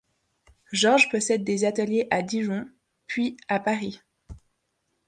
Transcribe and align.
Georges 0.73 1.09
possède 1.11 1.43
des 1.43 1.63
ateliers 1.63 2.07
à 2.09 2.23
Dijon, 2.23 2.67
puis 3.05 3.37
à 3.47 3.59
Paris. 3.59 4.01